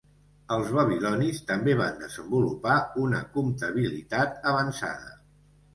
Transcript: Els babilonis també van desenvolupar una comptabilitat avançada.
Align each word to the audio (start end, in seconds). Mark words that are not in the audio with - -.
Els 0.53 0.71
babilonis 0.77 1.43
també 1.51 1.75
van 1.83 2.01
desenvolupar 2.05 2.81
una 3.05 3.21
comptabilitat 3.39 4.45
avançada. 4.55 5.19